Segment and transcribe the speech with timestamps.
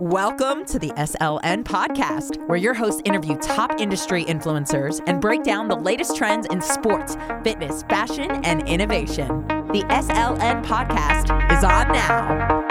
[0.00, 5.68] Welcome to the SLN podcast, where your hosts interview top industry influencers and break down
[5.68, 9.46] the latest trends in sports, fitness, fashion, and innovation.
[9.46, 12.64] The SLN podcast is on now.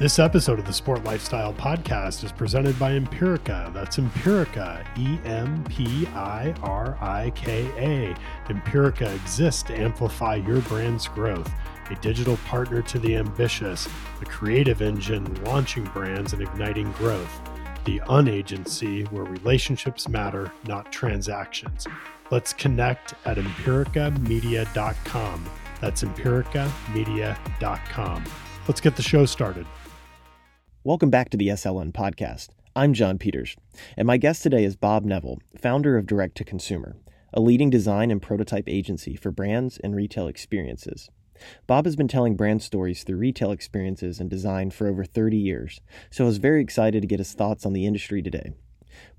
[0.00, 3.72] This episode of the Sport Lifestyle Podcast is presented by Empirika.
[3.72, 8.16] That's Empirika, E M P I R I K A.
[8.52, 11.52] Empirika exists to amplify your brand's growth
[11.90, 13.88] a digital partner to the ambitious,
[14.20, 17.40] a creative engine launching brands and igniting growth,
[17.84, 21.86] the unagency where relationships matter, not transactions.
[22.30, 25.50] Let's connect at empirikamedia.com.
[25.80, 28.24] That's empirikamedia.com.
[28.68, 29.66] Let's get the show started.
[30.84, 32.50] Welcome back to the SLN podcast.
[32.76, 33.56] I'm John Peters,
[33.96, 36.94] and my guest today is Bob Neville, founder of Direct to Consumer,
[37.34, 41.10] a leading design and prototype agency for brands and retail experiences.
[41.66, 45.80] Bob has been telling brand stories through retail experiences and design for over 30 years,
[46.10, 48.52] so I was very excited to get his thoughts on the industry today.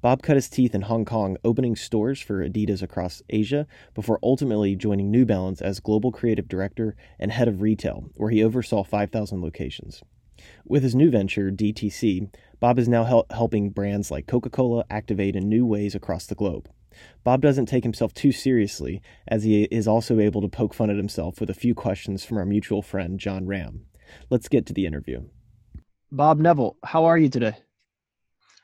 [0.02, 4.76] Bob cut his teeth in Hong Kong opening stores for Adidas across Asia before ultimately
[4.76, 9.42] joining New Balance as global creative director and head of retail, where he oversaw 5,000
[9.42, 10.04] locations.
[10.66, 15.36] With his new venture, DTC, Bob is now hel- helping brands like Coca Cola activate
[15.36, 16.70] in new ways across the globe.
[17.24, 20.98] Bob doesn't take himself too seriously, as he is also able to poke fun at
[20.98, 23.86] himself with a few questions from our mutual friend, John Ram.
[24.30, 25.24] Let's get to the interview.
[26.12, 27.56] Bob Neville, how are you today?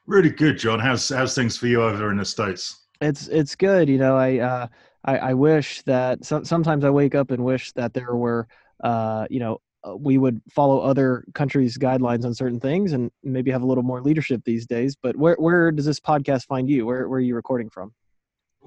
[0.06, 0.80] Really good, John.
[0.80, 2.86] How's how's things for you over in the states?
[3.02, 3.90] It's it's good.
[3.90, 4.68] You know, I uh,
[5.04, 8.48] I, I wish that so, sometimes I wake up and wish that there were
[8.84, 13.52] uh, you know uh, we would follow other countries' guidelines on certain things and maybe
[13.52, 14.96] have a little more leadership these days.
[14.96, 16.86] But where where does this podcast find you?
[16.86, 17.94] Where where are you recording from?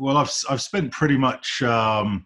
[0.00, 2.24] Well, I've I've spent pretty much um,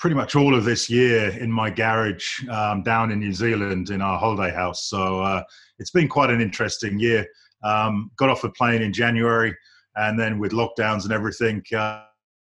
[0.00, 4.02] pretty much all of this year in my garage um, down in New Zealand in
[4.02, 4.86] our holiday house.
[4.88, 5.44] So uh,
[5.78, 7.24] it's been quite an interesting year.
[7.62, 9.56] Um, got off a plane in January,
[9.94, 12.02] and then with lockdowns and everything, uh,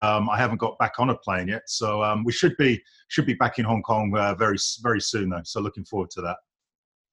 [0.02, 1.62] um, I haven't got back on a plane yet.
[1.68, 5.30] So um, we should be should be back in Hong Kong uh, very very soon
[5.30, 5.42] though.
[5.44, 6.36] So looking forward to that.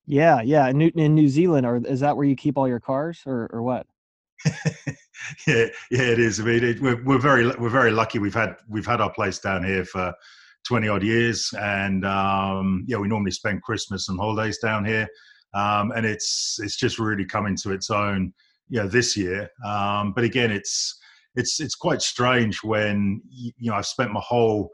[0.07, 0.67] Yeah, yeah.
[0.69, 3.47] In New, in New Zealand, or is that where you keep all your cars, or
[3.53, 3.85] or what?
[5.47, 6.39] yeah, yeah, it is.
[6.39, 8.19] I mean, it, we're, we're very we're very lucky.
[8.19, 10.13] We've had we've had our place down here for
[10.67, 15.07] twenty odd years, and um, yeah, we normally spend Christmas and holidays down here,
[15.53, 18.33] um, and it's it's just really coming to its own,
[18.69, 19.49] you know, this year.
[19.65, 20.99] Um, but again, it's
[21.35, 24.69] it's it's quite strange when you know I've spent my whole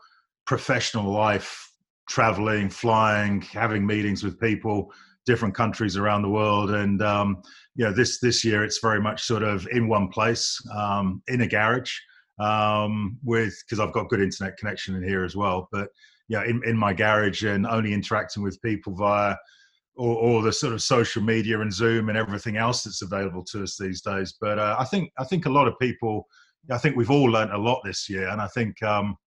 [0.45, 1.69] professional life
[2.09, 4.91] traveling, flying, having meetings with people
[5.25, 6.71] different countries around the world.
[6.71, 7.41] And um,
[7.75, 11.41] you know, this this year it's very much sort of in one place, um, in
[11.41, 11.93] a garage,
[12.39, 15.67] um, with because I've got good internet connection in here as well.
[15.71, 15.89] But
[16.27, 19.35] yeah, in, in my garage and only interacting with people via
[19.97, 23.63] or, all, the sort of social media and Zoom and everything else that's available to
[23.63, 24.35] us these days.
[24.39, 26.25] But uh, I think I think a lot of people,
[26.71, 29.17] I think we've all learned a lot this year, and I think um,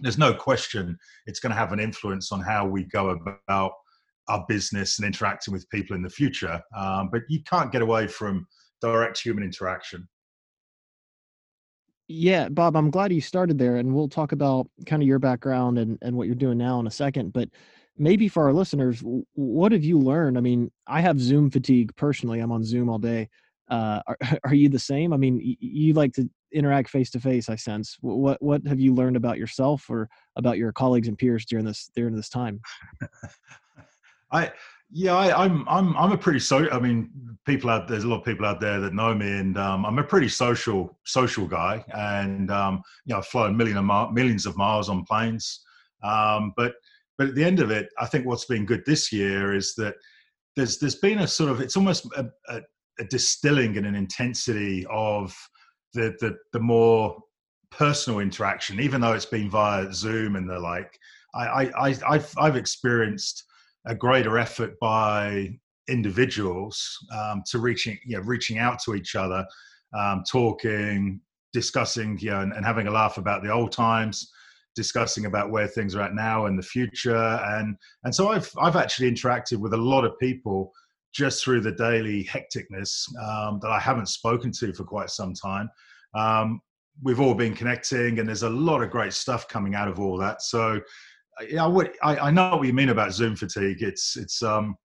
[0.00, 3.72] there's no question it's going to have an influence on how we go about
[4.28, 6.60] our business and interacting with people in the future.
[6.76, 8.46] Um, but you can't get away from
[8.80, 10.08] direct human interaction.
[12.08, 15.78] Yeah, Bob, I'm glad you started there, and we'll talk about kind of your background
[15.78, 17.34] and, and what you're doing now in a second.
[17.34, 17.50] But
[17.98, 19.02] maybe for our listeners,
[19.34, 20.38] what have you learned?
[20.38, 22.40] I mean, I have Zoom fatigue personally.
[22.40, 23.28] I'm on Zoom all day.
[23.70, 25.12] Uh, are, are you the same?
[25.12, 27.50] I mean, you like to interact face to face.
[27.50, 27.98] I sense.
[28.00, 31.90] What what have you learned about yourself or about your colleagues and peers during this
[31.94, 32.60] during this time?
[34.30, 34.52] I
[34.90, 36.68] yeah, I, am I'm, I'm I'm a pretty so.
[36.70, 37.10] I mean,
[37.44, 39.98] people out there's a lot of people out there that know me, and um, I'm
[39.98, 44.56] a pretty social social guy, and um, you know, I've flown million of millions of
[44.56, 45.60] miles on planes.
[46.02, 46.74] Um, but
[47.18, 49.94] but at the end of it, I think what's been good this year is that
[50.56, 52.62] there's there's been a sort of it's almost a, a,
[52.98, 55.36] a distilling and an intensity of
[55.92, 57.18] the the the more
[57.70, 60.98] personal interaction, even though it's been via Zoom and the like.
[61.34, 63.44] I, I, I've I've experienced
[63.86, 65.48] a greater effort by
[65.88, 69.46] individuals um, to reaching you know reaching out to each other
[69.98, 71.20] um, talking
[71.52, 74.30] discussing you know and, and, having a laugh about the old times
[74.78, 77.40] discussing about where things are at now and the future.
[77.56, 80.72] And and so i've i've actually interacted with a lot of people
[81.12, 85.68] just through the daily hecticness um, that i haven't spoken to for quite some time.
[86.14, 86.60] Um,
[87.02, 90.16] we've all been connecting and there's a lot of great stuff coming out of all
[90.18, 90.42] that.
[90.42, 90.80] So
[91.48, 93.82] yeah, what I, I know what you mean about Zoom fatigue.
[93.82, 94.76] It's it's um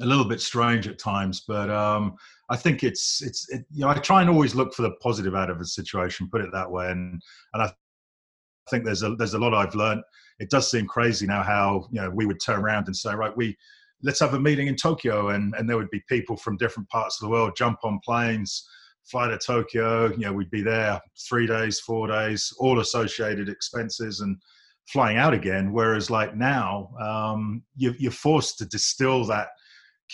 [0.00, 2.14] a little bit strange at times, but um,
[2.50, 5.34] I think it's it's it, you know I try and always look for the positive
[5.34, 7.20] out of a situation, put it that way, and
[7.52, 7.72] and I
[8.70, 10.02] think there's a there's a lot I've learned.
[10.40, 13.36] It does seem crazy now how you know we would turn around and say right
[13.36, 13.56] we
[14.02, 17.20] let's have a meeting in Tokyo, and and there would be people from different parts
[17.20, 18.68] of the world jump on planes,
[19.04, 20.10] fly to Tokyo.
[20.10, 24.36] You know, we'd be there three days, four days, all associated expenses, and
[24.86, 25.72] flying out again.
[25.72, 29.48] Whereas like now, um, you, you're forced to distill that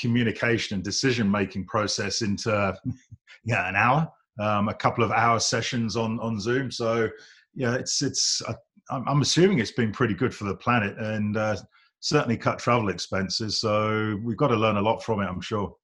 [0.00, 2.76] communication and decision making process into
[3.44, 6.70] yeah an hour, um, a couple of hour sessions on on Zoom.
[6.70, 7.08] So
[7.55, 8.43] yeah, it's it's.
[8.46, 8.55] Uh,
[8.90, 11.55] I'm assuming it's been pretty good for the planet and uh,
[12.00, 13.61] certainly cut travel expenses.
[13.61, 15.76] So we've got to learn a lot from it, I'm sure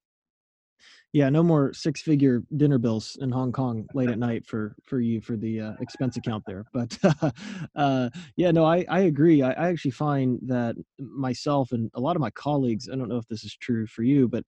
[1.17, 5.01] yeah, no more six figure dinner bills in Hong Kong late at night for for
[5.01, 6.67] you for the uh, expense account there.
[6.75, 6.99] But
[7.75, 9.41] uh, yeah, no, I I agree.
[9.41, 12.91] I, I actually find that myself and a lot of my colleagues.
[12.93, 14.45] I don't know if this is true for you, but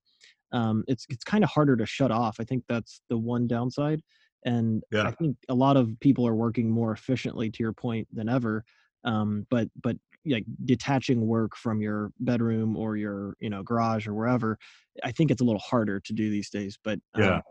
[0.53, 2.37] um, it's it's kind of harder to shut off.
[2.39, 4.03] I think that's the one downside.
[4.45, 5.09] And yeah.
[5.09, 8.63] I think a lot of people are working more efficiently, to your point, than ever.
[9.05, 9.97] Um, but but
[10.29, 14.59] like detaching work from your bedroom or your you know garage or wherever
[15.05, 17.43] i think it's a little harder to do these days but yeah um,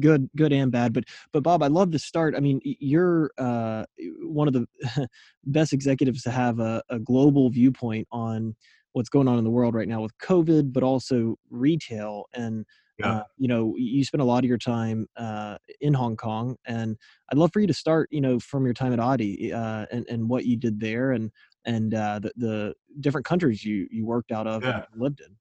[0.00, 3.84] good good and bad but but bob i love to start i mean you're uh,
[4.22, 4.66] one of the
[5.44, 8.54] best executives to have a, a global viewpoint on
[8.92, 12.64] what's going on in the world right now with covid but also retail and.
[13.02, 16.96] Uh, you know you spend a lot of your time uh, in hong kong and
[17.32, 20.06] i'd love for you to start you know from your time at Adi uh, and,
[20.08, 21.32] and what you did there and
[21.64, 24.84] and uh, the, the different countries you you worked out of yeah.
[24.92, 25.36] and lived in.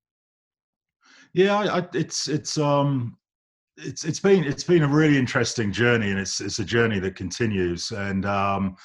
[1.34, 3.18] Yeah, I, it's it's um
[3.78, 7.16] it's it's been it's been a really interesting journey, and it's it's a journey that
[7.16, 7.92] continues.
[7.92, 8.76] And um,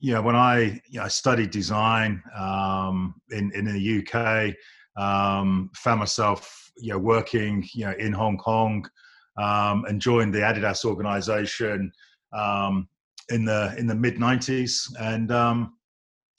[0.00, 4.54] you know, when I you know, I studied design um, in in the UK,
[5.02, 8.88] um, found myself you know working you know in Hong Kong,
[9.36, 11.92] um, and joined the Adidas organization
[12.32, 12.88] um,
[13.28, 15.74] in the in the mid '90s, and um,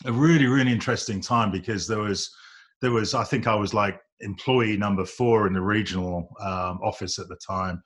[0.05, 2.29] a really really interesting time because there was
[2.81, 7.19] there was I think I was like employee number four in the regional um, office
[7.19, 7.81] at the time,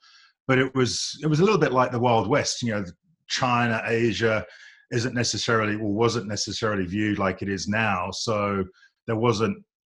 [0.46, 2.62] but it was it was a little bit like the Wild West.
[2.62, 2.84] You know,
[3.28, 4.44] China, Asia
[4.90, 8.10] isn't necessarily or wasn't necessarily viewed like it is now.
[8.10, 8.64] So
[9.06, 9.58] there wasn't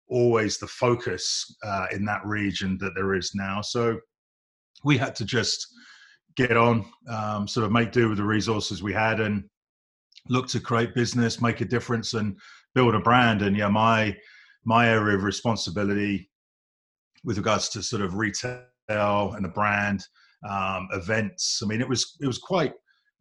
[0.09, 3.61] always the focus uh, in that region that there is now.
[3.61, 3.99] So
[4.85, 5.67] we had to just
[6.37, 9.44] get on, um, sort of make do with the resources we had, and
[10.28, 12.36] look to create business, make a difference, and
[12.75, 13.42] build a brand.
[13.42, 14.16] And yeah, my
[14.64, 16.30] my area of responsibility
[17.25, 20.04] with regards to sort of retail and the brand
[20.48, 21.60] um, events.
[21.62, 22.72] I mean, it was it was quite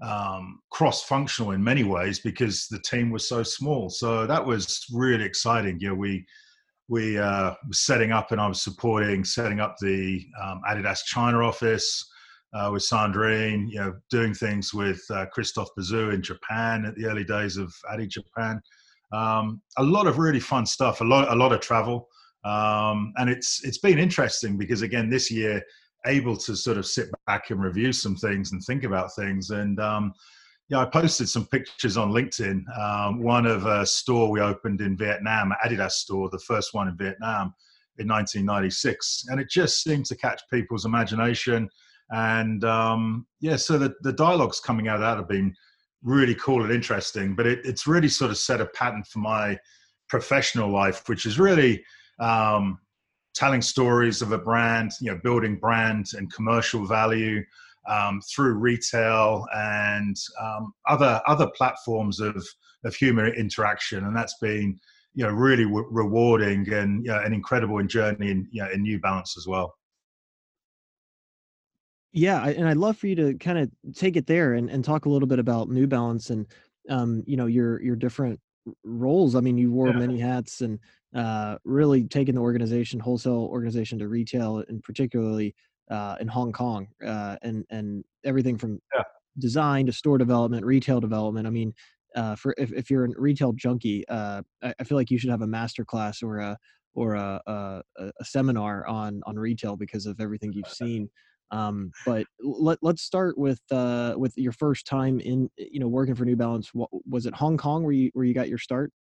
[0.01, 3.89] um, cross functional in many ways because the team was so small.
[3.89, 5.77] So that was really exciting.
[5.79, 6.25] Yeah, we
[6.89, 11.43] we uh, were setting up and I was supporting setting up the um, Adidas China
[11.43, 12.05] office
[12.53, 17.05] uh, with Sandrine, you know, doing things with uh, Christophe Bezout in Japan at the
[17.05, 18.61] early days of Adi Japan.
[19.11, 22.07] Um, a lot of really fun stuff, a lot, a lot of travel,
[22.43, 25.61] um, and it's it's been interesting because again this year
[26.05, 29.79] able to sort of sit back and review some things and think about things and.
[29.79, 30.13] Um,
[30.69, 32.61] yeah, I posted some pictures on LinkedIn.
[32.77, 36.97] Um, one of a store we opened in Vietnam, Adidas store, the first one in
[36.97, 37.53] Vietnam
[37.99, 41.69] in 1996, and it just seemed to catch people's imagination
[42.11, 45.53] and um, yeah, so the, the dialogues coming out of that have been
[46.03, 47.35] really cool and interesting.
[47.35, 49.57] But it, it's really sort of set a pattern for my
[50.09, 51.83] professional life, which is really
[52.19, 52.79] um,
[53.35, 57.43] telling stories of a brand, you know, building brand and commercial value
[57.89, 62.45] um, through retail and um, other other platforms of
[62.85, 64.79] of human interaction, and that's been
[65.13, 68.81] you know really w- rewarding and you know, an incredible journey in you know, in
[68.81, 69.76] New Balance as well
[72.11, 75.05] yeah and i'd love for you to kind of take it there and, and talk
[75.05, 76.45] a little bit about new balance and
[76.89, 78.39] um, you know your your different
[78.83, 79.97] roles i mean you wore yeah.
[79.97, 80.79] many hats and
[81.15, 85.53] uh, really taking the organization wholesale organization to retail and particularly
[85.89, 89.03] uh, in hong kong uh, and and everything from yeah.
[89.39, 91.73] design to store development retail development i mean
[92.15, 95.29] uh, for if, if you're a retail junkie uh, I, I, feel like you should
[95.29, 96.57] have a master class or a
[96.93, 101.09] or a, a, a seminar on on retail because of everything you've seen
[101.51, 106.15] um, but let, let's start with uh, with your first time in you know working
[106.15, 106.73] for New Balance.
[106.73, 108.91] What, was it Hong Kong where you where you got your start?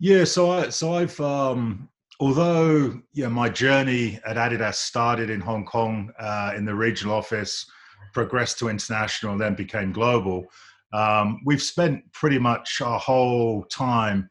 [0.00, 1.88] Yeah, so I so I've um,
[2.20, 7.66] although yeah my journey at Adidas started in Hong Kong uh, in the regional office,
[8.12, 10.46] progressed to international, and then became global.
[10.92, 14.28] Um, we've spent pretty much our whole time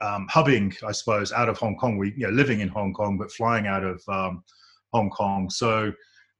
[0.00, 1.98] um, hubbing, I suppose, out of Hong Kong.
[1.98, 4.44] We you know living in Hong Kong, but flying out of um,
[4.92, 5.50] Hong Kong.
[5.50, 5.92] So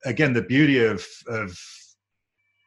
[0.05, 1.59] again, the beauty of of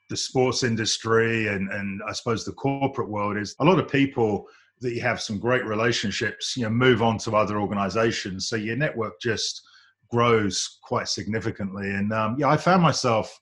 [0.09, 4.45] the sports industry and and I suppose the corporate world is a lot of people
[4.81, 8.49] that you have some great relationships, you know, move on to other organizations.
[8.49, 9.61] So your network just
[10.09, 11.91] grows quite significantly.
[11.91, 13.39] And um, yeah, I found myself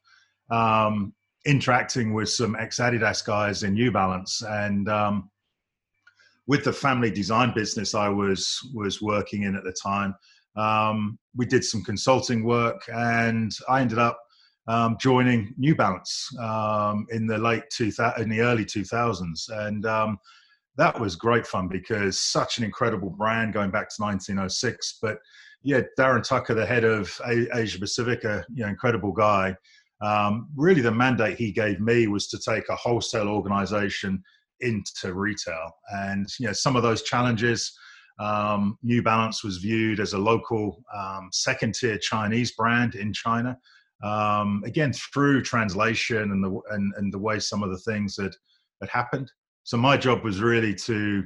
[0.51, 1.13] um,
[1.45, 5.29] interacting with some ex Adidas guys in New Balance, and um,
[6.47, 10.13] with the family design business I was was working in at the time.
[10.55, 14.19] Um, we did some consulting work, and I ended up
[14.67, 20.17] um, joining New Balance um, in the late 2000, in the early 2000s, and um,
[20.77, 24.99] that was great fun because such an incredible brand going back to 1906.
[25.01, 25.17] But
[25.63, 27.11] yeah, Darren Tucker, the head of
[27.53, 29.55] Asia Pacific, a you know, incredible guy.
[30.01, 34.23] Um, really, the mandate he gave me was to take a wholesale organization
[34.61, 37.77] into retail, and you know some of those challenges.
[38.19, 43.57] Um, New Balance was viewed as a local um, second-tier Chinese brand in China.
[44.03, 48.35] Um, again, through translation and the and, and the way some of the things that
[48.81, 49.31] had happened.
[49.63, 51.23] So my job was really to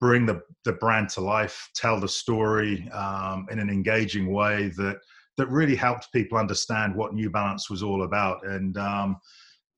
[0.00, 4.98] bring the, the brand to life, tell the story um, in an engaging way that
[5.36, 8.44] that really helped people understand what New Balance was all about.
[8.44, 9.16] And um,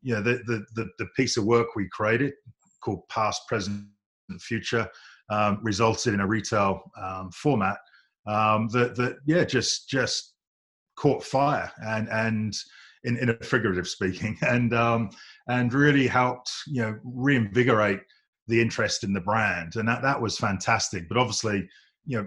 [0.02, 2.32] you know, the, the, the the piece of work we created
[2.82, 3.84] called Past, Present,
[4.30, 4.88] and Future
[5.30, 7.78] um, resulted in a retail um, format
[8.26, 10.34] um, that that yeah just just
[10.96, 12.54] caught fire and and
[13.04, 15.10] in, in a figurative speaking and um,
[15.48, 18.00] and really helped you know reinvigorate
[18.48, 19.76] the interest in the brand.
[19.76, 21.08] And that that was fantastic.
[21.08, 21.68] But obviously
[22.04, 22.26] you know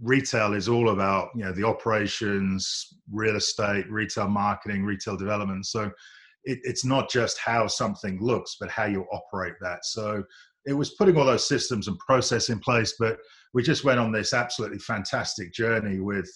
[0.00, 5.66] retail is all about you know the operations real estate retail marketing retail development.
[5.66, 5.90] So
[6.44, 9.84] it, it's not just how something looks but how you operate that.
[9.84, 10.24] So
[10.66, 13.18] it was putting all those systems and process in place but
[13.54, 16.28] we just went on this absolutely fantastic journey with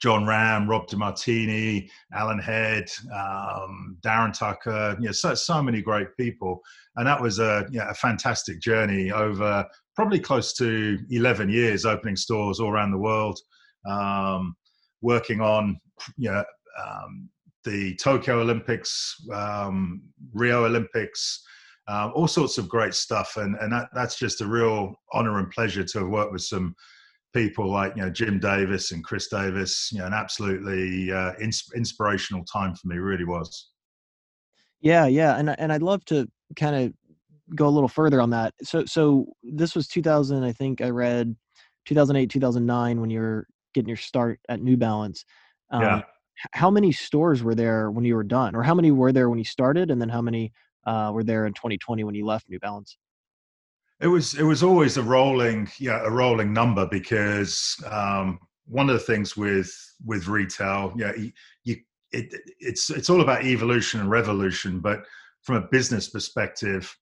[0.00, 6.08] John Ram, Rob DeMartini, Alan Head, um, Darren Tucker, you know, so, so many great
[6.16, 6.60] people.
[6.96, 11.84] And that was a, you know, a fantastic journey over probably close to 11 years,
[11.84, 13.38] opening stores all around the world,
[13.88, 14.54] um,
[15.02, 15.80] working on,
[16.16, 16.44] you know,
[16.80, 17.28] um,
[17.64, 20.00] the Tokyo Olympics, um,
[20.32, 21.42] Rio Olympics,
[21.88, 23.36] um, all sorts of great stuff.
[23.36, 26.74] And, and that, that's just a real honor and pleasure to have worked with some
[27.34, 29.90] people like you know Jim Davis and Chris Davis.
[29.92, 32.96] You know, an absolutely uh, ins- inspirational time for me.
[32.96, 33.70] Really was.
[34.80, 36.92] Yeah, yeah, and and I'd love to kind of
[37.54, 38.54] go a little further on that.
[38.62, 40.42] So so this was 2000.
[40.42, 41.34] I think I read
[41.86, 45.24] 2008, 2009 when you were getting your start at New Balance.
[45.70, 46.02] Um, yeah.
[46.52, 49.38] How many stores were there when you were done, or how many were there when
[49.38, 50.52] you started, and then how many
[50.88, 52.96] uh, were there in 2020 when you left New Balance?
[54.00, 58.94] It was it was always a rolling yeah a rolling number because um, one of
[58.94, 59.70] the things with
[60.06, 61.32] with retail yeah you,
[61.64, 61.76] you
[62.12, 65.04] it, it's it's all about evolution and revolution but
[65.42, 66.96] from a business perspective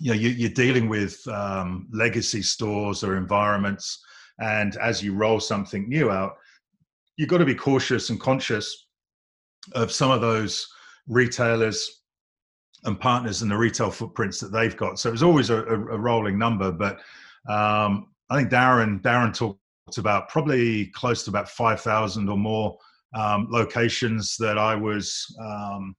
[0.00, 4.00] you know you, you're dealing with um, legacy stores or environments
[4.38, 6.36] and as you roll something new out
[7.16, 8.86] you've got to be cautious and conscious
[9.72, 10.68] of some of those
[11.08, 12.01] retailers
[12.84, 14.98] and partners and the retail footprints that they've got.
[14.98, 16.72] So it was always a, a, rolling number.
[16.72, 16.96] But
[17.48, 19.58] um, I think Darren Darren talked
[19.98, 22.76] about probably close to about five thousand or more
[23.14, 25.94] um, locations that I was um,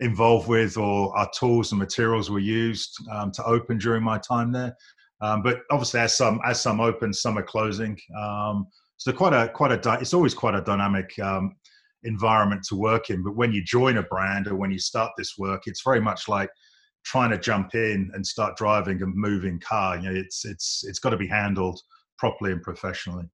[0.00, 4.52] involved with, or our tools and materials were used um, to open during my time
[4.52, 4.76] there.
[5.20, 7.98] Um, but obviously, as some as some open, some are closing.
[8.18, 11.18] Um, so quite a quite a it's always quite a dynamic
[12.04, 13.22] environment to work in.
[13.22, 16.28] But when you join a brand or when you start this work, it's very much
[16.28, 16.50] like
[17.04, 19.96] trying to jump in and start driving a moving car.
[19.96, 21.80] You know, it's it's it's got to be handled
[22.18, 23.26] properly and professionally.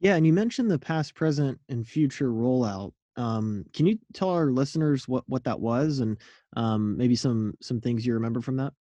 [0.00, 2.92] Yeah, and you mentioned the past, present, and future rollout.
[3.16, 6.18] Um, can you tell our listeners what what that was and
[6.56, 8.72] um, maybe some some things you remember from that?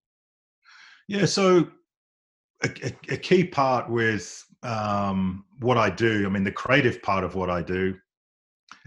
[1.09, 1.69] Yeah, so
[2.65, 7.25] a, a, a key part with um, what I do, I mean, the creative part
[7.25, 7.95] of what I do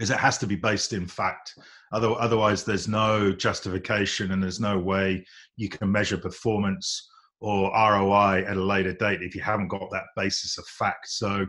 [0.00, 1.54] is it has to be based in fact.
[1.92, 5.24] Otherwise, there's no justification and there's no way
[5.56, 7.08] you can measure performance
[7.40, 11.08] or ROI at a later date if you haven't got that basis of fact.
[11.08, 11.46] So,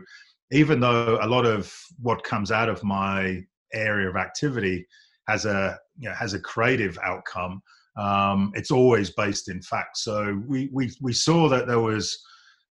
[0.50, 3.42] even though a lot of what comes out of my
[3.74, 4.86] area of activity
[5.28, 7.60] has a you know, has a creative outcome,
[7.98, 9.98] um, it's always based in fact.
[9.98, 12.18] So we we we saw that there was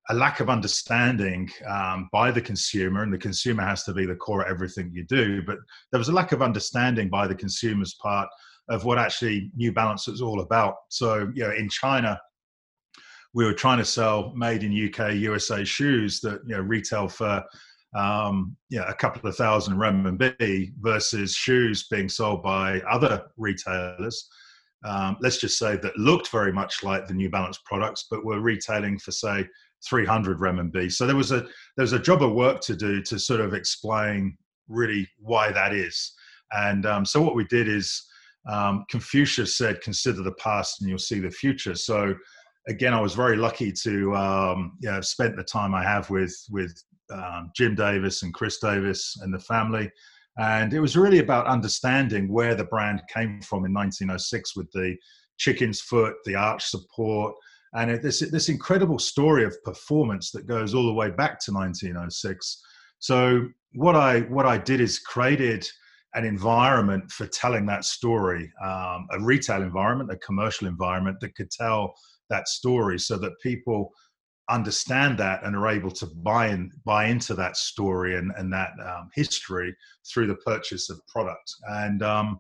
[0.10, 4.16] a lack of understanding um, by the consumer, and the consumer has to be the
[4.16, 5.42] core of everything you do.
[5.44, 5.58] But
[5.92, 8.30] there was a lack of understanding by the consumer's part
[8.70, 10.76] of what actually New Balance was all about.
[10.90, 12.20] So, you know, in China,
[13.34, 17.44] we were trying to sell made in UK, USA shoes that you know retail for
[17.96, 24.30] um, you know, a couple of thousand renminbi versus shoes being sold by other retailers
[24.86, 28.40] um, let's just say that looked very much like the New Balance products, but were
[28.40, 29.48] retailing for say
[29.88, 30.92] 300 renminbi.
[30.92, 33.54] So there was a there was a job of work to do to sort of
[33.54, 36.14] explain really why that is.
[36.52, 38.06] And um, so what we did is
[38.50, 42.16] um, Confucius said, "Consider the past, and you'll see the future." So
[42.68, 46.36] again, I was very lucky to um, you know, spent the time I have with
[46.50, 46.74] with
[47.12, 49.92] um, Jim Davis and Chris Davis and the family.
[50.40, 54.96] And it was really about understanding where the brand came from in 1906 with the
[55.38, 57.34] chicken's foot, the arch support,
[57.78, 62.62] and this this incredible story of performance that goes all the way back to 1906.
[63.00, 65.68] So what I what I did is created
[66.16, 71.52] an environment for telling that story, um, a retail environment, a commercial environment that could
[71.52, 71.94] tell
[72.30, 73.94] that story, so that people
[74.50, 78.72] understand that and are able to buy in buy into that story and, and that
[78.84, 79.76] um, history
[80.10, 82.40] through the purchase of product and um,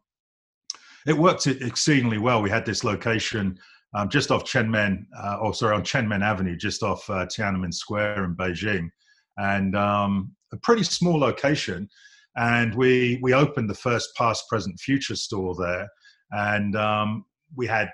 [1.05, 3.57] it worked exceedingly well we had this location
[3.93, 8.25] um, just off Qianmen, uh, or sorry, on Qianmen Avenue, just off uh, Tiananmen Square
[8.25, 8.89] in Beijing,
[9.37, 11.87] and um, a pretty small location.
[12.35, 15.87] And we we opened the first past, present, future store there,
[16.31, 17.25] and um,
[17.55, 17.89] we had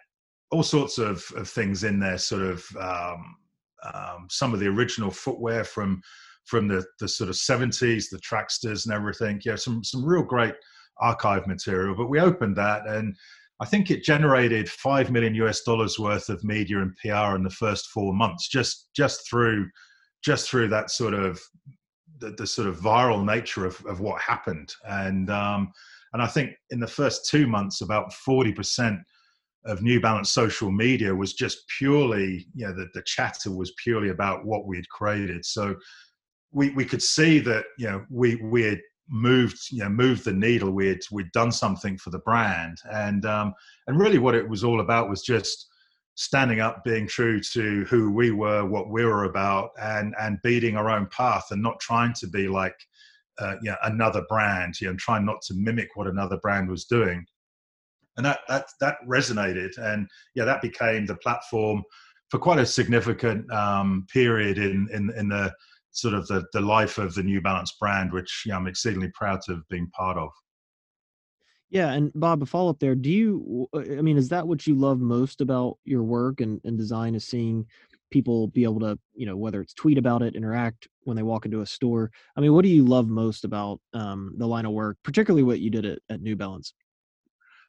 [0.51, 3.35] all sorts of, of things in there, sort of um,
[3.93, 6.01] um, some of the original footwear from
[6.45, 9.39] from the the sort of 70s, the tracksters and everything.
[9.45, 10.55] Yeah, some some real great
[10.99, 11.95] archive material.
[11.95, 13.15] But we opened that, and
[13.59, 17.49] I think it generated five million US dollars worth of media and PR in the
[17.49, 19.69] first four months, just just through
[20.23, 21.39] just through that sort of
[22.19, 24.73] the, the sort of viral nature of, of what happened.
[24.89, 25.71] And um,
[26.13, 28.99] and I think in the first two months, about forty percent
[29.65, 34.09] of New Balance social media was just purely, you know, the, the chatter was purely
[34.09, 35.45] about what we had created.
[35.45, 35.75] So
[36.51, 38.81] we, we could see that, you know, we, we had
[39.13, 40.71] moved, you know, moved the needle.
[40.71, 42.77] we'd we'd done something for the brand.
[42.91, 43.53] And, um,
[43.87, 45.67] and really what it was all about was just
[46.15, 50.75] standing up, being true to who we were, what we were about and, and beating
[50.75, 52.75] our own path and not trying to be like,
[53.39, 56.85] uh, you know, another brand, you know, trying not to mimic what another brand was
[56.85, 57.25] doing
[58.17, 61.83] and that that that resonated, and yeah, that became the platform
[62.29, 65.53] for quite a significant um, period in in in the
[65.93, 69.41] sort of the the life of the New Balance brand, which yeah, I'm exceedingly proud
[69.43, 70.29] to have been part of.
[71.69, 72.93] Yeah, and Bob, a follow up there.
[72.93, 73.67] Do you?
[73.73, 77.15] I mean, is that what you love most about your work and, and design?
[77.15, 77.65] Is seeing
[78.11, 81.45] people be able to, you know, whether it's tweet about it, interact when they walk
[81.45, 82.11] into a store.
[82.37, 85.61] I mean, what do you love most about um, the line of work, particularly what
[85.61, 86.75] you did at, at New Balance?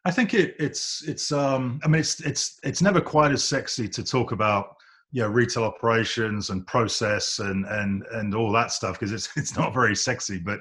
[0.04, 3.88] I think it, it's it's um I mean it's it's it's never quite as sexy
[3.88, 4.76] to talk about
[5.14, 9.57] you know retail operations and process and and and all that stuff because it's it's
[9.57, 10.61] not very sexy but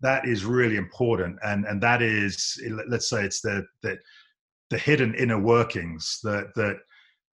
[0.00, 3.96] that is really important and and that is let's say it's the the
[4.70, 6.76] the hidden inner workings that that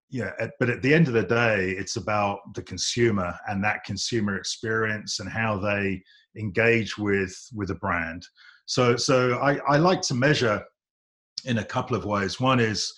[0.10, 4.36] yeah but at the end of the day it's about the consumer and that consumer
[4.36, 6.01] experience and how they
[6.38, 8.25] engage with with a brand
[8.65, 10.62] so so i i like to measure
[11.45, 12.39] in a couple of ways.
[12.39, 12.93] One is,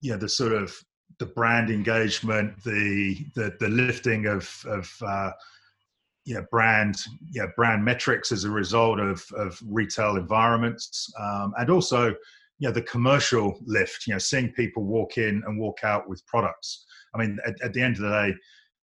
[0.00, 0.74] you know, the sort of
[1.18, 5.32] the brand engagement, the the, the lifting of of uh,
[6.50, 6.96] brand
[7.42, 12.14] know, brand metrics as a result of of retail environments, um, and also
[12.68, 14.06] know the commercial lift.
[14.06, 16.84] You know, seeing people walk in and walk out with products.
[17.14, 18.34] I mean, at, at the end of the day,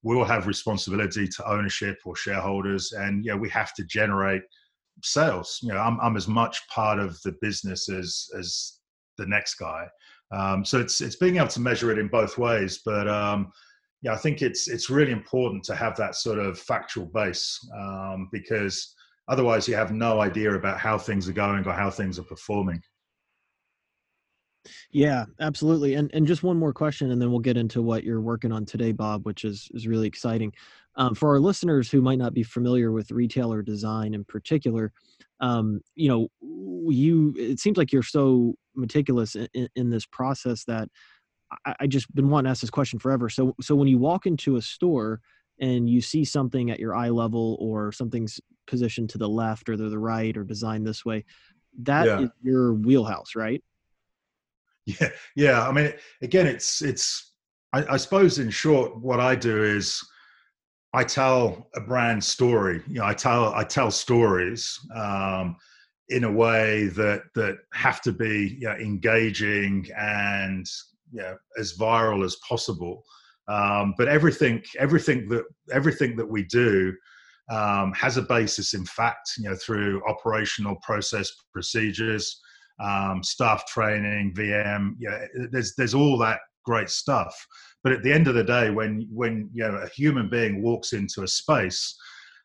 [0.04, 4.43] we all have responsibility to ownership or shareholders, and know, we have to generate
[5.04, 5.60] sales.
[5.62, 8.80] You know, I'm I'm as much part of the business as as
[9.17, 9.88] the next guy.
[10.31, 12.81] Um, so it's it's being able to measure it in both ways.
[12.85, 13.51] But um,
[14.01, 18.29] yeah, I think it's it's really important to have that sort of factual base um,
[18.31, 18.93] because
[19.27, 22.81] otherwise you have no idea about how things are going or how things are performing.
[24.91, 25.95] Yeah, absolutely.
[25.95, 28.65] And and just one more question, and then we'll get into what you're working on
[28.65, 30.53] today, Bob, which is is really exciting.
[30.97, 34.93] Um, for our listeners who might not be familiar with retailer design in particular,
[35.39, 36.27] um, you know,
[36.91, 40.89] you it seems like you're so meticulous in, in this process that
[41.65, 43.29] I, I just been wanting to ask this question forever.
[43.29, 45.21] So so when you walk into a store
[45.59, 49.77] and you see something at your eye level or something's positioned to the left or
[49.77, 51.23] to the right or designed this way,
[51.79, 52.19] that yeah.
[52.21, 53.63] is your wheelhouse, right?
[54.85, 55.67] Yeah, yeah.
[55.67, 57.31] I mean, again, it's it's.
[57.73, 60.01] I, I suppose, in short, what I do is
[60.93, 62.81] I tell a brand story.
[62.88, 65.57] You know, I tell I tell stories um,
[66.10, 70.68] in a way that that have to be you know, engaging and
[71.12, 73.04] you know, as viral as possible.
[73.48, 76.94] Um, but everything everything that everything that we do
[77.52, 79.32] um, has a basis in fact.
[79.38, 82.41] You know, through operational process procedures.
[82.84, 84.96] um, staff training, VM.
[85.00, 87.36] Yeah, there's there's all that great stuff.
[87.84, 90.94] But at the end of the day, when when you know a human being walks
[90.94, 91.98] into a space,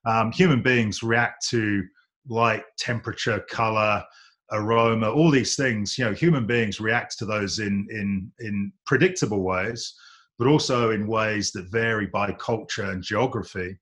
[0.06, 1.82] um, human beings react to
[2.28, 4.04] light, temperature, color,
[4.52, 5.96] aroma, all these things.
[5.98, 9.94] You know, human beings react to those in in in predictable ways,
[10.38, 13.78] but also in ways that vary by culture and geography.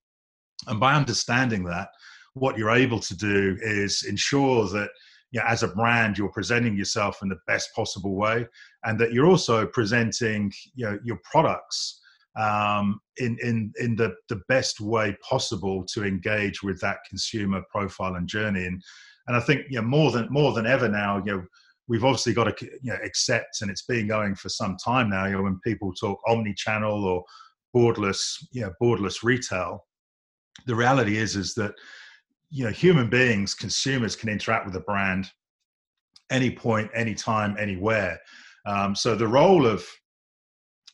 [0.67, 1.89] And by understanding that,
[2.35, 4.91] what you're able to do is ensure that
[5.31, 8.47] you know, as a brand you're presenting yourself in the best possible way
[8.85, 12.01] and that you're also presenting you know your products
[12.39, 18.15] um, in in in the the best way possible to engage with that consumer profile
[18.15, 18.67] and journey.
[18.67, 18.83] And
[19.27, 21.43] and I think you know more than more than ever now you know
[21.89, 25.27] we've obviously got to you know accept and it's been going for some time now
[25.27, 27.25] you know when people talk omni-channel or
[27.75, 29.85] borderless you know borderless retail
[30.67, 31.73] the reality is is that
[32.51, 35.31] you know human beings consumers can interact with a brand
[36.31, 38.19] any point anytime anywhere.
[38.67, 39.85] Um, so the role of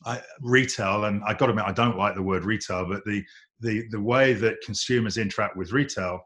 [0.05, 3.23] I, retail and i got to admit i don't like the word retail but the
[3.61, 6.21] the the way that consumers interact with retail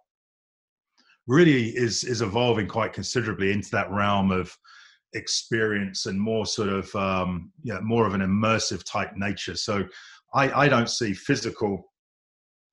[1.28, 4.56] really is is evolving quite considerably into that realm of
[5.14, 9.56] experience and more sort of um, yeah more of an immersive type nature.
[9.56, 9.84] So
[10.34, 11.92] i i don't see physical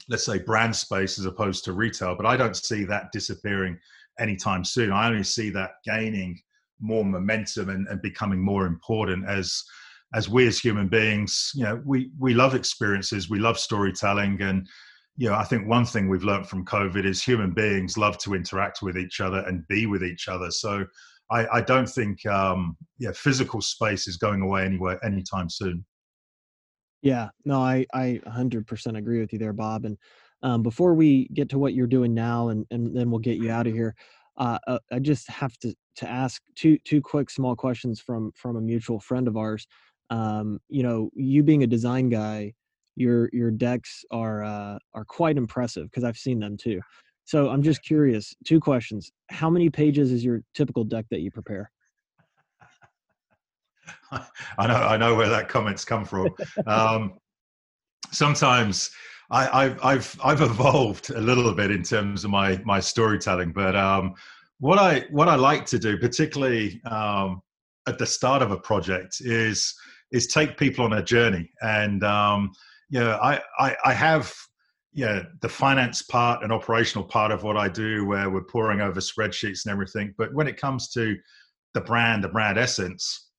[0.09, 3.78] let's say brand space as opposed to retail but i don't see that disappearing
[4.18, 4.92] anytime soon.
[4.92, 6.40] I only see that gaining
[6.80, 9.62] more momentum and, and becoming more important as
[10.14, 14.66] as we as human beings you know we we love experiences we love storytelling and
[15.16, 18.34] you know i think one thing we've learned from covid is human beings love to
[18.34, 20.84] interact with each other and be with each other so
[21.30, 25.84] i i don't think um yeah physical space is going away anywhere anytime soon
[27.06, 29.84] yeah, no, I I 100% agree with you there, Bob.
[29.84, 29.96] And
[30.42, 33.50] um, before we get to what you're doing now, and and then we'll get you
[33.50, 33.94] out of here,
[34.38, 38.56] uh, uh, I just have to to ask two two quick small questions from from
[38.56, 39.68] a mutual friend of ours.
[40.10, 42.54] Um, you know, you being a design guy,
[42.96, 46.80] your your decks are uh, are quite impressive because I've seen them too.
[47.24, 48.34] So I'm just curious.
[48.44, 51.70] Two questions: How many pages is your typical deck that you prepare?
[54.58, 56.28] I know, I know where that comment's come from.
[56.66, 57.18] Um,
[58.10, 58.90] sometimes
[59.30, 63.76] I, have I've I've evolved a little bit in terms of my my storytelling, but
[63.76, 64.14] um,
[64.60, 67.42] what I what I like to do, particularly um,
[67.86, 69.74] at the start of a project, is
[70.12, 72.50] is take people on a journey, and um,
[72.88, 74.32] you know, I, I I have
[74.92, 79.00] yeah the finance part and operational part of what I do, where we're pouring over
[79.00, 80.14] spreadsheets and everything.
[80.16, 81.16] But when it comes to
[81.74, 83.30] the brand, the brand essence,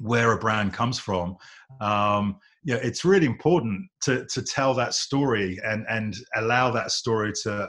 [0.00, 1.36] where a brand comes from.
[1.80, 2.36] Um,
[2.74, 7.68] know, it's really important to to tell that story and and allow that story to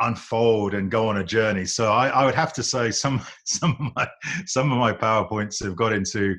[0.00, 1.64] unfold and go on a journey.
[1.64, 4.08] So I, I would have to say some some of my
[4.46, 6.36] some of my powerpoints have got into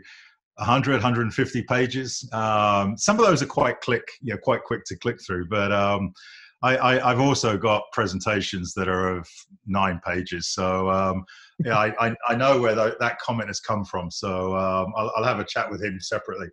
[0.60, 4.95] 100 150 pages um, some of those are quite click you know quite quick to
[4.98, 6.13] click through but um,
[6.62, 9.30] I, have also got presentations that are of
[9.65, 10.50] nine pages.
[10.50, 11.24] So um,
[11.63, 14.12] yeah, I, I, I, know where the, that comment has come from.
[14.12, 16.48] So um, I'll, I'll, have a chat with him separately.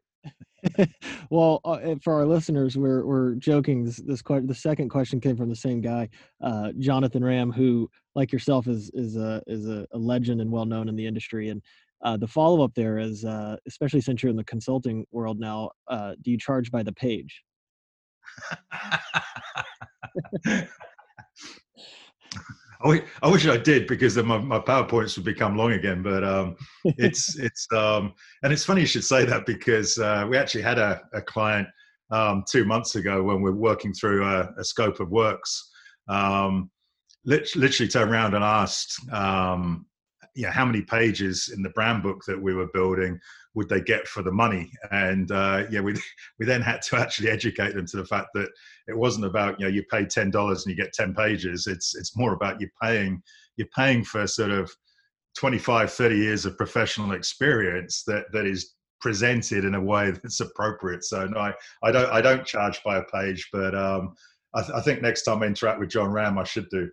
[1.30, 3.84] well, uh, for our listeners, we're we're joking.
[3.84, 6.08] This this the second question came from the same guy,
[6.42, 10.64] uh, Jonathan Ram, who, like yourself, is is a is a, a legend and well
[10.64, 11.50] known in the industry.
[11.50, 11.62] And
[12.02, 15.70] uh, the follow up there is, uh, especially since you're in the consulting world now,
[15.88, 17.42] uh, do you charge by the page?
[22.84, 26.02] I, wish I did because then my, my PowerPoints would become long again.
[26.02, 30.36] But um, it's it's um, and it's funny you should say that because uh, we
[30.36, 31.68] actually had a, a client
[32.10, 35.70] um, two months ago when we are working through a, a scope of works.
[36.08, 36.70] Um,
[37.24, 39.00] literally turned around and asked,
[40.36, 43.18] um, yeah, how many pages in the brand book that we were building
[43.54, 44.70] would they get for the money?
[44.90, 45.94] And uh, yeah, we
[46.38, 48.48] we then had to actually educate them to the fact that
[48.88, 51.66] it wasn't about you know you pay ten dollars and you get ten pages.
[51.66, 53.22] It's it's more about you paying
[53.56, 54.70] you're paying for sort of
[55.38, 61.04] 25 30 years of professional experience that that is presented in a way that's appropriate
[61.04, 64.14] so no i, I don't i don't charge by a page but um,
[64.54, 66.90] I, th- I, think next time i interact with john ram i should do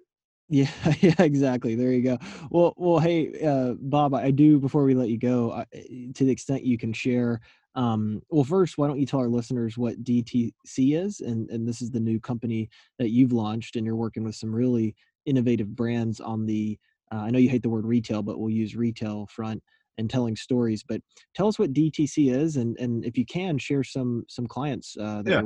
[0.50, 1.76] yeah, yeah, exactly.
[1.76, 2.18] There you go.
[2.50, 5.66] Well, well, hey, uh, Bob, I do before we let you go, I,
[6.14, 7.42] to the extent you can share.
[7.76, 11.82] Um, well, first, why don't you tell our listeners what DTC is, and and this
[11.82, 16.20] is the new company that you've launched, and you're working with some really innovative brands
[16.20, 16.78] on the.
[17.12, 19.62] Uh, I know you hate the word retail, but we'll use retail front
[19.98, 20.84] and telling stories.
[20.84, 21.02] But
[21.36, 24.96] tell us what DTC is, and and if you can share some some clients.
[24.98, 25.42] Uh, yeah.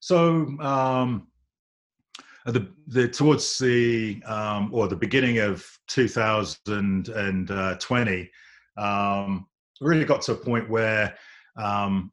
[0.00, 1.27] So um,
[2.52, 8.30] the, the towards the um, or the beginning of 2020,
[8.76, 9.46] um,
[9.80, 11.14] really got to a point where
[11.56, 12.12] um,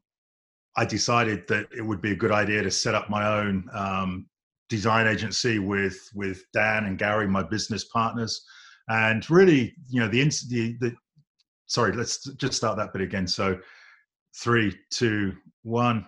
[0.76, 4.26] I decided that it would be a good idea to set up my own um,
[4.68, 8.44] design agency with with Dan and Gary, my business partners,
[8.88, 10.94] and really, you know, the the, the
[11.66, 13.26] sorry, let's just start that bit again.
[13.26, 13.58] So,
[14.34, 16.06] three, two, one.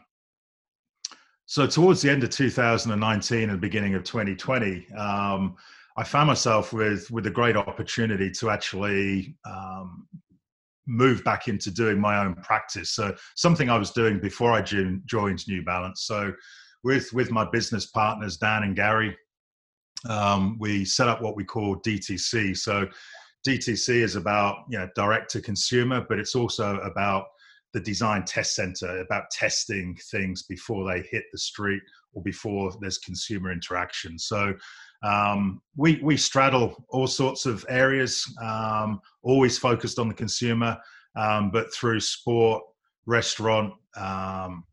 [1.51, 5.57] So, towards the end of 2019 and beginning of 2020, um,
[5.97, 10.07] I found myself with with a great opportunity to actually um,
[10.87, 12.91] move back into doing my own practice.
[12.91, 16.03] So, something I was doing before I joined New Balance.
[16.03, 16.35] So,
[16.85, 19.17] with with my business partners Dan and Gary,
[20.07, 22.59] um, we set up what we call DTC.
[22.59, 22.87] So
[23.47, 27.25] DTC is about you know direct to consumer, but it's also about
[27.75, 31.83] the design test center, about testing things before they hit the street
[32.15, 34.19] or before there's consumer interaction.
[34.19, 34.55] So
[35.03, 40.77] um, we we straddle all sorts of areas, um, always focused on the consumer,
[41.17, 42.63] um, but through sport,
[43.07, 44.65] restaurant, um,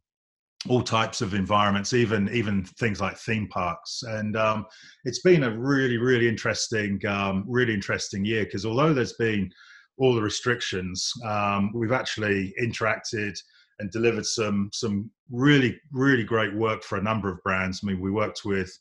[0.67, 4.01] all types of environments, even even things like theme parks.
[4.03, 4.65] And um,
[5.03, 9.51] it's been a really really interesting um, really interesting year because although there's been
[9.97, 13.37] all the restrictions, um, we've actually interacted
[13.79, 17.81] and delivered some some really really great work for a number of brands.
[17.83, 18.77] I mean, we worked with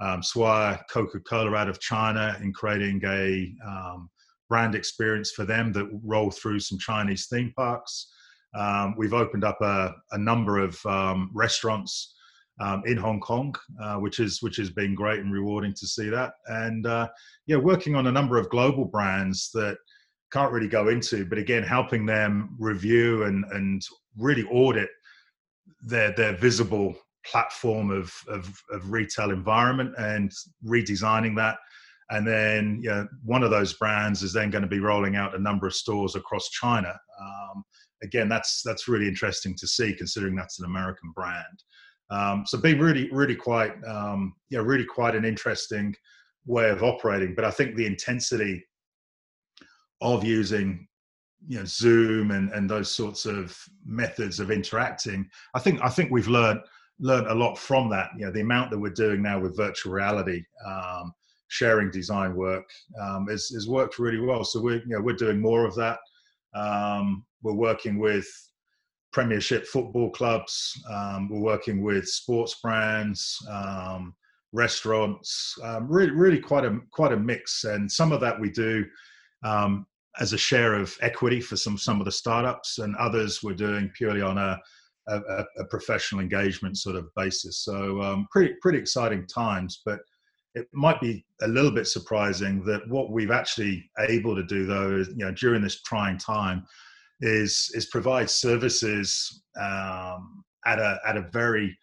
[0.00, 4.08] um, Swire Coca-Cola out of China in creating a um,
[4.48, 8.12] brand experience for them that roll through some Chinese theme parks.
[8.56, 12.14] Um, we've opened up a, a number of um, restaurants
[12.60, 16.08] um, in Hong Kong, uh, which is which has been great and rewarding to see
[16.08, 16.32] that.
[16.46, 17.08] And uh,
[17.46, 19.78] yeah, working on a number of global brands that
[20.32, 23.82] can't really go into, but again, helping them review and and
[24.16, 24.90] really audit
[25.82, 30.32] their their visible platform of, of, of retail environment and
[30.64, 31.58] redesigning that.
[32.10, 35.34] And then you know, one of those brands is then going to be rolling out
[35.34, 36.98] a number of stores across China.
[37.20, 37.64] Um,
[38.02, 41.62] again, that's that's really interesting to see, considering that's an American brand.
[42.10, 45.94] Um, so, being really, really quite, um, yeah, really quite an interesting
[46.46, 47.34] way of operating.
[47.34, 48.64] But I think the intensity
[50.00, 50.86] of using,
[51.46, 56.10] you know, Zoom and and those sorts of methods of interacting, I think I think
[56.10, 56.60] we've learned
[57.00, 58.10] learned a lot from that.
[58.16, 60.42] You know, the amount that we're doing now with virtual reality.
[60.66, 61.12] Um,
[61.48, 62.68] sharing design work
[63.00, 64.44] um, has, has worked really well.
[64.44, 65.98] So we're you know we're doing more of that.
[66.54, 68.26] Um, we're working with
[69.12, 70.80] Premiership football clubs.
[70.90, 74.14] Um, we're working with sports brands, um,
[74.52, 75.54] restaurants.
[75.62, 78.84] Um, really, really quite a quite a mix, and some of that we do
[79.42, 79.86] um,
[80.20, 83.90] as a share of equity for some some of the startups, and others we're doing
[83.96, 84.58] purely on a
[85.08, 87.64] a, a professional engagement sort of basis.
[87.64, 90.00] So um, pretty pretty exciting times, but
[90.54, 94.96] it might be a little bit surprising that what we've actually able to do though
[94.96, 96.66] is you know during this trying time
[97.20, 101.76] is is provide services um, at a at a very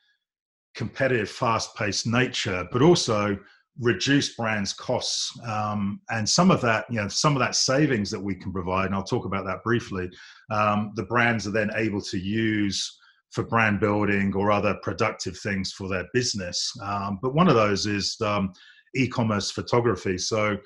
[0.75, 3.37] competitive, fast-paced nature, but also
[3.79, 5.37] reduce brands' costs.
[5.45, 8.87] Um, and some of that, you know, some of that savings that we can provide,
[8.87, 10.09] and I'll talk about that briefly.
[10.49, 12.97] Um, the brands are then able to use
[13.31, 16.71] for brand building or other productive things for their business.
[16.81, 18.53] Um, but one of those is um,
[18.95, 20.17] e-commerce photography.
[20.17, 20.57] So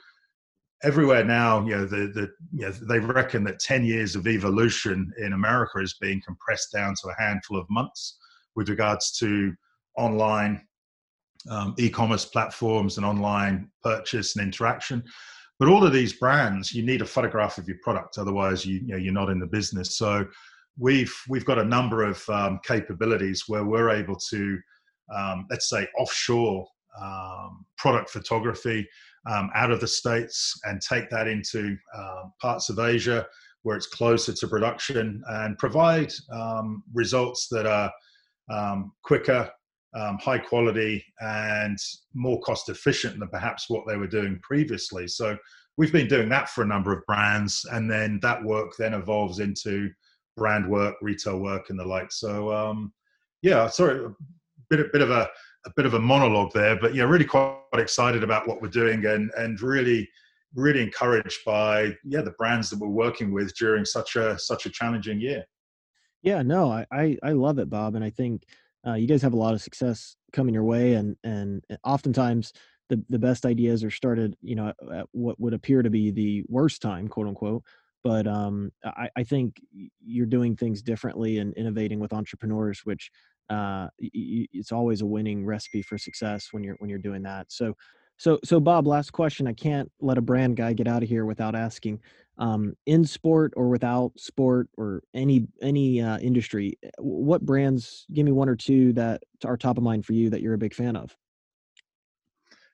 [0.83, 5.11] everywhere now, you know, the, the, you know, they reckon that 10 years of evolution
[5.17, 8.19] in America is being compressed down to a handful of months
[8.55, 9.53] with regards to
[9.97, 10.61] online
[11.49, 15.03] um, e-commerce platforms and online purchase and interaction.
[15.59, 18.87] But all of these brands, you need a photograph of your product, otherwise you, you
[18.87, 19.97] know you're not in the business.
[19.97, 20.25] So
[20.77, 24.59] we've we've got a number of um, capabilities where we're able to,
[25.13, 26.65] um, let's say, offshore
[27.01, 28.87] um, product photography
[29.29, 33.27] um, out of the states and take that into um, parts of Asia
[33.63, 36.13] where it's closer to production and provide
[36.93, 37.91] results that are
[39.03, 39.51] quicker,
[39.93, 41.77] um, high quality, and
[42.13, 45.07] more cost efficient than perhaps what they were doing previously.
[45.07, 45.37] So
[45.77, 49.39] we've been doing that for a number of brands, and then that work then evolves
[49.39, 49.89] into
[50.37, 52.11] brand work, retail work, and the like.
[52.11, 52.93] So um,
[53.41, 54.09] yeah, sorry, a
[54.69, 55.29] bit, a bit of a
[55.65, 59.05] a bit of a monologue there, but yeah, really quite excited about what we're doing
[59.05, 60.09] and and really
[60.55, 64.69] really encouraged by yeah the brands that we're working with during such a such a
[64.69, 65.43] challenging year.
[66.21, 68.43] Yeah, no, I I, I love it, Bob, and I think
[68.87, 72.53] uh, you guys have a lot of success coming your way, and and oftentimes
[72.89, 76.43] the the best ideas are started, you know, at what would appear to be the
[76.47, 77.63] worst time, quote unquote.
[78.03, 79.61] but um, I, I think
[80.03, 83.11] you're doing things differently and innovating with entrepreneurs, which
[83.49, 87.47] uh, it's always a winning recipe for success when you're when you're doing that.
[87.49, 87.75] So,
[88.17, 89.47] so so Bob, last question.
[89.47, 91.99] I can't let a brand guy get out of here without asking.
[92.39, 98.05] Um, in sport or without sport or any any uh, industry, eh, what brands?
[98.13, 100.57] Give me one or two that are top of mind for you that you're a
[100.57, 101.15] big fan of.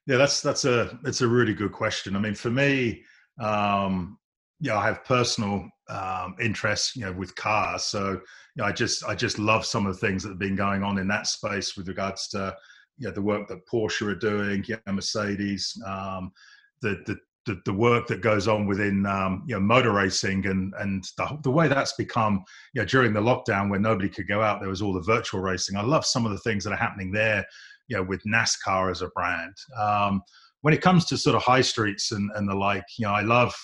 [0.06, 2.14] Yeah, that's that's a that's a really good question.
[2.14, 3.02] I mean, for me,
[3.40, 4.18] um,
[4.60, 7.84] you know, I have personal um, interests, you know, with cars.
[7.84, 8.20] So, you
[8.56, 10.98] know, I just I just love some of the things that have been going on
[10.98, 12.56] in that space with regards to,
[12.98, 16.32] you know, the work that Porsche are doing, yeah, Mercedes, um,
[16.80, 20.74] the the the, the work that goes on within um, you know motor racing and
[20.78, 22.42] and the, the way that's become
[22.74, 25.40] you know during the lockdown when nobody could go out there was all the virtual
[25.40, 27.44] racing i love some of the things that are happening there
[27.88, 29.54] you know, with NASCAR as a brand.
[29.78, 30.22] Um,
[30.62, 33.22] when it comes to sort of high streets and, and the like, you know, I
[33.22, 33.54] love,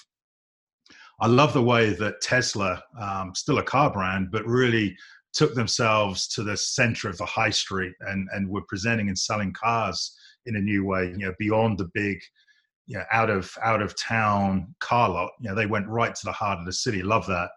[1.21, 4.97] I love the way that Tesla, um, still a car brand, but really
[5.33, 9.53] took themselves to the center of the high street and and were presenting and selling
[9.53, 10.15] cars
[10.47, 11.07] in a new way.
[11.07, 12.19] You know, beyond the big,
[12.87, 15.31] you know, out of out of town car lot.
[15.41, 17.03] You know, they went right to the heart of the city.
[17.03, 17.51] Love that,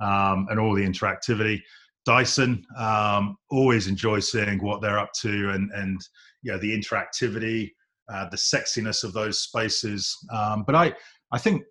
[0.00, 1.60] um, and all the interactivity.
[2.04, 2.64] Dyson.
[2.78, 6.00] Um, always enjoy seeing what they're up to and and
[6.42, 7.70] you know the interactivity,
[8.12, 10.16] uh, the sexiness of those spaces.
[10.32, 10.94] Um, but I
[11.32, 11.64] I think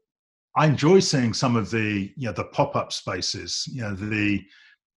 [0.56, 3.63] I enjoy seeing some of the you know the pop up spaces.
[3.67, 4.43] You know the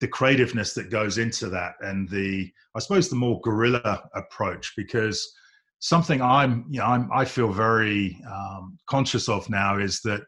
[0.01, 5.33] the creativeness that goes into that and the I suppose the more guerrilla approach because
[5.80, 10.20] something I'm you know I'm, I feel very um, conscious of now is that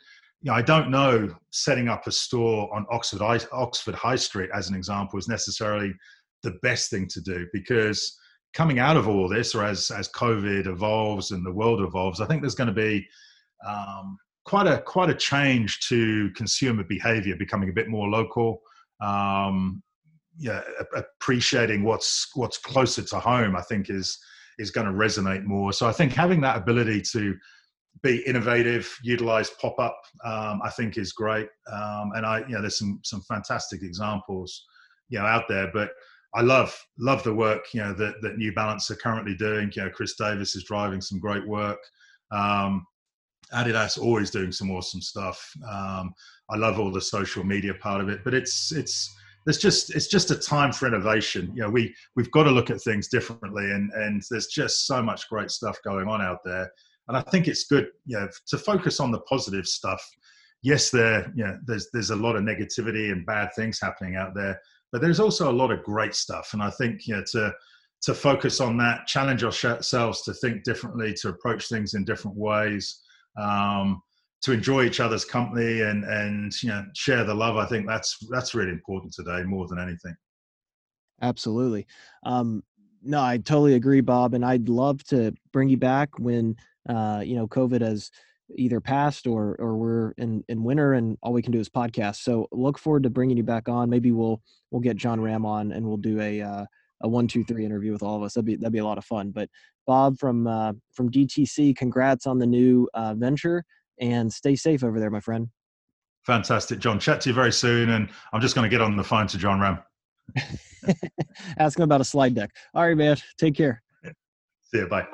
[0.43, 4.69] you know, I don't know setting up a store on Oxford Oxford High Street as
[4.69, 5.95] an example is necessarily
[6.43, 8.19] the best thing to do because
[8.53, 12.27] coming out of all this, or as as COVID evolves and the world evolves, I
[12.27, 13.07] think there's going to be
[13.67, 18.63] um, quite a quite a change to consumer behavior, becoming a bit more local.
[19.01, 19.83] Um,
[20.39, 20.63] yeah,
[20.95, 24.19] appreciating what's what's closer to home, I think is
[24.63, 25.73] is going to resonate more.
[25.73, 27.35] So I think having that ability to
[28.03, 30.01] be innovative, utilize pop up.
[30.25, 34.65] Um, I think is great, um, and I you know there's some some fantastic examples
[35.09, 35.71] you know out there.
[35.73, 35.91] But
[36.35, 39.71] I love love the work you know that that New Balance are currently doing.
[39.75, 41.79] You know, Chris Davis is driving some great work.
[42.31, 42.87] Um,
[43.53, 45.53] Adidas always doing some awesome stuff.
[45.71, 46.15] Um,
[46.51, 50.09] I love all the social media part of it, but it's it's there's just it's
[50.09, 51.53] just a time for innovation.
[51.55, 55.03] You know, we we've got to look at things differently, and and there's just so
[55.03, 56.71] much great stuff going on out there
[57.09, 60.03] and I think it's good, you know, to focus on the positive stuff.
[60.63, 64.35] Yes, there, you know, there's there's a lot of negativity and bad things happening out
[64.35, 64.61] there,
[64.93, 66.51] but there's also a lot of great stuff.
[66.53, 67.53] And I think, you know, to
[68.03, 73.01] to focus on that, challenge ourselves to think differently, to approach things in different ways,
[73.41, 74.01] um,
[74.43, 77.57] to enjoy each other's company and and you know share the love.
[77.57, 80.15] I think that's that's really important today more than anything.
[81.21, 81.87] Absolutely.
[82.25, 82.63] Um,
[83.05, 84.35] no, I totally agree, Bob.
[84.35, 86.57] And I'd love to bring you back when
[86.89, 88.11] uh, you know, COVID has
[88.57, 92.17] either passed or or we're in in winter and all we can do is podcast.
[92.17, 93.89] So look forward to bringing you back on.
[93.89, 96.67] Maybe we'll we'll get john Rahm on and we'll do a uh,
[97.03, 98.35] a one two three interview with all of us.
[98.35, 99.31] That'd be that'd be a lot of fun.
[99.31, 99.49] But
[99.87, 103.65] Bob from uh, from DTC, congrats on the new uh, venture
[104.01, 105.49] and stay safe over there, my friend.
[106.27, 107.01] Fantastic, John.
[107.01, 109.39] Chat to you very soon, and I'm just going to get on the phone to
[109.39, 109.79] John Ram.
[111.59, 112.51] Ask him about a slide deck.
[112.75, 113.17] All right, man.
[113.39, 113.83] Take care.
[114.63, 114.87] See you.
[114.87, 115.07] Bye.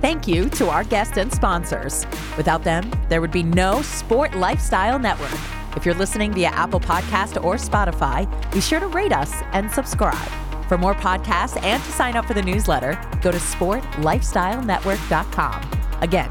[0.00, 2.04] Thank you to our guests and sponsors.
[2.36, 5.38] Without them, there would be no Sport Lifestyle Network.
[5.76, 10.28] If you're listening via Apple Podcast or Spotify, be sure to rate us and subscribe.
[10.68, 15.70] For more podcasts and to sign up for the newsletter, go to sportlifestylenetwork.com.
[16.00, 16.30] Again,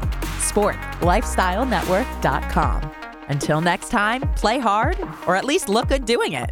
[0.52, 2.92] sportlifestylenetwork.com.
[3.28, 6.50] Until next time, play hard or at least look good doing it.